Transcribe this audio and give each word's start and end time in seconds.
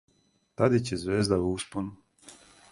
Тадић 0.61 0.89
је 0.95 0.99
звезда 1.03 1.39
у 1.45 1.53
успону. 1.61 2.35